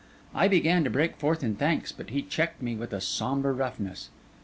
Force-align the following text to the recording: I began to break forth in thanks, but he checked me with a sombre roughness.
I 0.33 0.47
began 0.47 0.83
to 0.83 0.89
break 0.89 1.17
forth 1.17 1.43
in 1.43 1.53
thanks, 1.57 1.91
but 1.91 2.09
he 2.09 2.23
checked 2.23 2.59
me 2.59 2.75
with 2.75 2.91
a 2.91 2.99
sombre 2.99 3.51
roughness. 3.53 4.09